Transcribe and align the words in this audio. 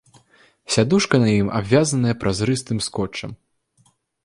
Сядушка 0.75 1.19
на 1.25 1.29
ім 1.41 1.51
абвязаная 1.59 2.15
празрыстым 2.25 2.83
скотчам. 2.89 3.39